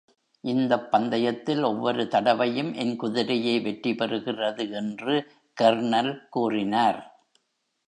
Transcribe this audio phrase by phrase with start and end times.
[0.43, 5.15] இந்தப் பந்தயத்தில் ஒவ்வொரு தடவையும் என் குதிரையே வெற்றிபெறுகிறது என்று
[5.57, 6.99] கர்னல் கூறினார்.